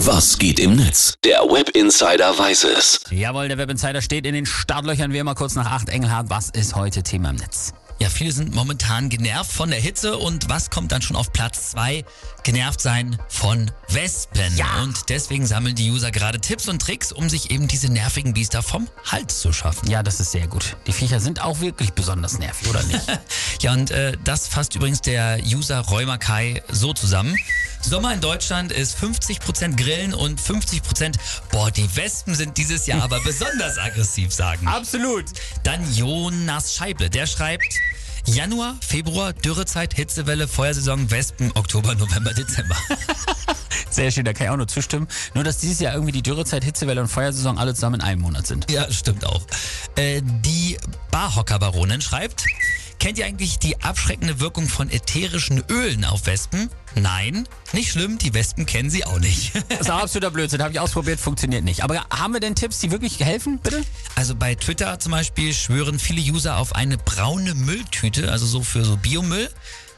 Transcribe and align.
Was 0.00 0.38
geht 0.38 0.60
im 0.60 0.76
Netz? 0.76 1.14
Der 1.24 1.40
Web 1.40 1.70
Insider 1.70 2.38
weiß 2.38 2.64
es. 2.64 3.00
Jawohl, 3.10 3.48
der 3.48 3.56
Web 3.56 3.70
Insider 3.70 4.02
steht 4.02 4.26
in 4.26 4.34
den 4.34 4.44
Startlöchern 4.44 5.12
wie 5.14 5.18
immer 5.18 5.34
kurz 5.34 5.54
nach 5.54 5.70
8 5.70 5.88
Engelhardt. 5.88 6.28
Was 6.28 6.50
ist 6.50 6.74
heute 6.74 7.02
Thema 7.02 7.30
im 7.30 7.36
Netz? 7.36 7.72
Ja, 7.98 8.10
viele 8.10 8.30
sind 8.30 8.54
momentan 8.54 9.08
genervt 9.08 9.50
von 9.50 9.70
der 9.70 9.80
Hitze 9.80 10.18
und 10.18 10.50
was 10.50 10.68
kommt 10.68 10.92
dann 10.92 11.00
schon 11.00 11.16
auf 11.16 11.32
Platz 11.32 11.70
2? 11.70 12.04
Genervt 12.42 12.82
sein 12.82 13.16
von 13.28 13.70
Wespen. 13.88 14.54
Ja. 14.54 14.82
Und 14.82 15.08
deswegen 15.08 15.46
sammeln 15.46 15.74
die 15.74 15.90
User 15.90 16.10
gerade 16.10 16.38
Tipps 16.40 16.68
und 16.68 16.82
Tricks, 16.82 17.10
um 17.10 17.30
sich 17.30 17.50
eben 17.50 17.66
diese 17.66 17.90
nervigen 17.90 18.34
Biester 18.34 18.62
vom 18.62 18.88
Hals 19.10 19.40
zu 19.40 19.50
schaffen. 19.54 19.88
Ja, 19.90 20.02
das 20.02 20.20
ist 20.20 20.32
sehr 20.32 20.46
gut. 20.46 20.76
Die 20.86 20.92
Viecher 20.92 21.20
sind 21.20 21.40
auch 21.42 21.60
wirklich 21.60 21.94
besonders 21.94 22.38
nervig, 22.38 22.68
oder 22.68 22.82
nicht? 22.82 23.00
Ja, 23.62 23.72
und 23.72 23.90
äh, 23.90 24.12
das 24.22 24.46
fasst 24.46 24.74
übrigens 24.74 25.00
der 25.00 25.38
User 25.42 25.80
Räumakai 25.80 26.62
so 26.70 26.92
zusammen. 26.92 27.34
Sommer 27.86 28.12
in 28.12 28.20
Deutschland 28.20 28.72
ist 28.72 28.98
50% 28.98 29.76
Grillen 29.76 30.12
und 30.12 30.40
50% 30.40 31.14
boah, 31.52 31.70
die 31.70 31.88
Wespen 31.94 32.34
sind 32.34 32.58
dieses 32.58 32.86
Jahr 32.88 33.00
aber 33.00 33.20
besonders 33.24 33.78
aggressiv, 33.78 34.32
sagen. 34.32 34.66
Absolut. 34.66 35.26
Dann 35.62 35.80
Jonas 35.94 36.74
Scheible, 36.74 37.08
der 37.08 37.28
schreibt 37.28 37.78
Januar, 38.24 38.74
Februar, 38.84 39.32
Dürrezeit, 39.32 39.94
Hitzewelle, 39.94 40.48
Feuersaison, 40.48 41.12
Wespen, 41.12 41.52
Oktober, 41.54 41.94
November, 41.94 42.34
Dezember. 42.34 42.76
Sehr 43.96 44.10
schön, 44.10 44.26
da 44.26 44.34
kann 44.34 44.48
ich 44.48 44.50
auch 44.50 44.58
nur 44.58 44.68
zustimmen. 44.68 45.08
Nur, 45.32 45.42
dass 45.42 45.56
dieses 45.56 45.80
Jahr 45.80 45.94
irgendwie 45.94 46.12
die 46.12 46.20
Dürrezeit, 46.20 46.62
Hitzewelle 46.62 47.00
und 47.00 47.08
Feuersaison 47.08 47.56
alle 47.56 47.74
zusammen 47.74 47.94
in 47.94 48.02
einem 48.02 48.20
Monat 48.20 48.46
sind. 48.46 48.70
Ja, 48.70 48.92
stimmt 48.92 49.24
auch. 49.24 49.40
Äh, 49.96 50.20
die 50.22 50.76
Barhocker-Baronin 51.10 52.02
schreibt, 52.02 52.44
kennt 52.98 53.16
ihr 53.16 53.24
eigentlich 53.24 53.58
die 53.58 53.80
abschreckende 53.82 54.38
Wirkung 54.38 54.68
von 54.68 54.90
ätherischen 54.90 55.64
Ölen 55.70 56.04
auf 56.04 56.26
Wespen? 56.26 56.68
Nein, 56.94 57.48
nicht 57.72 57.90
schlimm, 57.90 58.18
die 58.18 58.34
Wespen 58.34 58.66
kennen 58.66 58.90
sie 58.90 59.06
auch 59.06 59.18
nicht. 59.18 59.52
Das 59.70 59.80
ist 59.80 59.90
absoluter 59.90 60.30
Blödsinn. 60.30 60.60
Habe 60.60 60.74
ich 60.74 60.80
ausprobiert, 60.80 61.18
funktioniert 61.18 61.64
nicht. 61.64 61.82
Aber 61.82 62.04
haben 62.10 62.34
wir 62.34 62.40
denn 62.40 62.54
Tipps, 62.54 62.80
die 62.80 62.90
wirklich 62.90 63.18
helfen, 63.20 63.60
bitte? 63.62 63.82
Also 64.14 64.34
bei 64.34 64.56
Twitter 64.56 64.98
zum 64.98 65.12
Beispiel 65.12 65.54
schwören 65.54 65.98
viele 65.98 66.20
User 66.20 66.58
auf 66.58 66.74
eine 66.74 66.98
braune 66.98 67.54
Mülltüte, 67.54 68.30
also 68.30 68.44
so 68.44 68.60
für 68.60 68.84
so 68.84 68.98
Biomüll. 68.98 69.48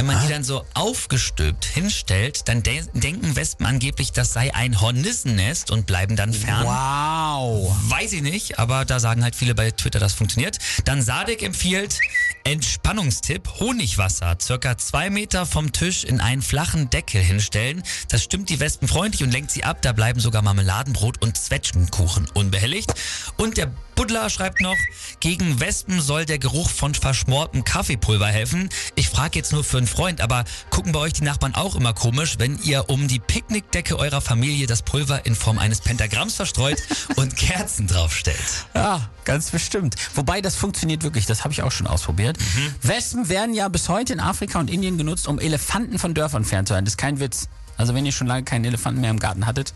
Wenn 0.00 0.06
man 0.06 0.22
die 0.22 0.32
dann 0.32 0.44
so 0.44 0.64
aufgestülpt 0.72 1.66
hinstellt, 1.66 2.48
dann 2.48 2.62
de 2.62 2.84
denken 2.94 3.36
Wespen 3.36 3.66
angeblich, 3.66 4.12
das 4.12 4.32
sei 4.32 4.54
ein 4.54 4.80
Hornissennest 4.80 5.70
und 5.70 5.84
bleiben 5.84 6.16
dann 6.16 6.32
fern. 6.32 6.64
Wow. 6.64 7.76
Weiß 7.90 8.14
ich 8.14 8.22
nicht, 8.22 8.58
aber 8.58 8.86
da 8.86 8.98
sagen 8.98 9.22
halt 9.22 9.36
viele 9.36 9.54
bei 9.54 9.70
Twitter, 9.70 9.98
das 9.98 10.14
funktioniert. 10.14 10.56
Dann 10.86 11.02
Sadek 11.02 11.42
empfiehlt 11.42 12.00
Entspannungstipp, 12.44 13.60
Honigwasser, 13.60 14.38
circa 14.40 14.78
zwei 14.78 15.10
Meter 15.10 15.44
vom 15.44 15.70
Tisch 15.70 16.04
in 16.04 16.22
einen 16.22 16.40
flachen 16.40 16.88
Deckel 16.88 17.20
hinstellen. 17.20 17.82
Das 18.08 18.22
stimmt 18.22 18.48
die 18.48 18.58
Wespen 18.58 18.88
freundlich 18.88 19.22
und 19.22 19.30
lenkt 19.30 19.50
sie 19.50 19.64
ab. 19.64 19.82
Da 19.82 19.92
bleiben 19.92 20.18
sogar 20.18 20.40
Marmeladenbrot 20.40 21.20
und 21.20 21.36
Zwetschgenkuchen 21.36 22.26
unbehelligt. 22.32 22.94
Und 23.36 23.58
der 23.58 23.70
Buddler 24.00 24.30
schreibt 24.30 24.62
noch, 24.62 24.78
gegen 25.20 25.60
Wespen 25.60 26.00
soll 26.00 26.24
der 26.24 26.38
Geruch 26.38 26.70
von 26.70 26.94
verschmortem 26.94 27.64
Kaffeepulver 27.64 28.28
helfen. 28.28 28.70
Ich 28.94 29.10
frage 29.10 29.38
jetzt 29.38 29.52
nur 29.52 29.62
für 29.62 29.76
einen 29.76 29.86
Freund, 29.86 30.22
aber 30.22 30.44
gucken 30.70 30.92
bei 30.92 31.00
euch 31.00 31.12
die 31.12 31.22
Nachbarn 31.22 31.54
auch 31.54 31.76
immer 31.76 31.92
komisch, 31.92 32.36
wenn 32.38 32.58
ihr 32.62 32.88
um 32.88 33.08
die 33.08 33.18
Picknickdecke 33.18 33.98
eurer 33.98 34.22
Familie 34.22 34.66
das 34.66 34.80
Pulver 34.80 35.26
in 35.26 35.34
Form 35.34 35.58
eines 35.58 35.82
Pentagramms 35.82 36.36
verstreut 36.36 36.78
und 37.16 37.36
Kerzen 37.36 37.88
draufstellt. 37.88 38.38
Ja, 38.74 39.10
ganz 39.26 39.50
bestimmt. 39.50 39.96
Wobei 40.14 40.40
das 40.40 40.56
funktioniert 40.56 41.02
wirklich, 41.02 41.26
das 41.26 41.44
habe 41.44 41.52
ich 41.52 41.62
auch 41.62 41.72
schon 41.72 41.86
ausprobiert. 41.86 42.38
Wespen 42.80 43.28
werden 43.28 43.52
ja 43.52 43.68
bis 43.68 43.90
heute 43.90 44.14
in 44.14 44.20
Afrika 44.20 44.60
und 44.60 44.70
Indien 44.70 44.96
genutzt, 44.96 45.28
um 45.28 45.38
Elefanten 45.38 45.98
von 45.98 46.14
Dörfern 46.14 46.46
fernzuhalten. 46.46 46.86
Das 46.86 46.94
ist 46.94 46.98
kein 46.98 47.20
Witz. 47.20 47.50
Also 47.76 47.94
wenn 47.94 48.06
ihr 48.06 48.12
schon 48.12 48.28
lange 48.28 48.44
keinen 48.44 48.64
Elefanten 48.64 49.02
mehr 49.02 49.10
im 49.10 49.20
Garten 49.20 49.44
hattet, 49.44 49.74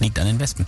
liegt 0.00 0.18
an 0.18 0.26
den 0.26 0.40
Wespen. 0.40 0.66